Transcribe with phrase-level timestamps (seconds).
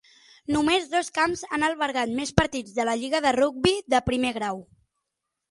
[0.53, 4.61] Només dos camps han albergat més partits de la lliga de rugbi de primer grau.